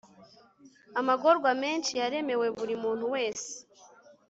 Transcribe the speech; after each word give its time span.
amagorwa 0.99 1.49
menshi 1.63 1.91
yaremewe 2.01 2.47
buri 2.57 2.75
muntu 2.83 3.05
wese 3.13 3.51